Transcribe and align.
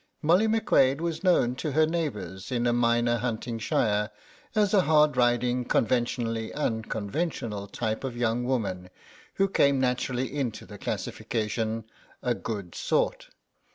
Molly 0.23 0.47
McQuade 0.47 0.99
was 0.99 1.23
known 1.23 1.53
to 1.57 1.73
her 1.73 1.85
neighbours 1.85 2.51
in 2.51 2.65
a 2.65 2.73
minor 2.73 3.17
hunting 3.19 3.59
shire 3.59 4.09
as 4.55 4.73
a 4.73 4.81
hard 4.81 5.15
riding 5.15 5.63
conventionally 5.63 6.51
unconventional 6.55 7.67
type 7.67 8.03
of 8.03 8.17
young 8.17 8.43
woman, 8.43 8.89
who 9.35 9.47
came 9.47 9.79
naturally 9.79 10.35
into 10.35 10.65
the 10.65 10.79
classification, 10.79 11.83
"a 12.23 12.33
good 12.33 12.73
sort." 12.73 13.29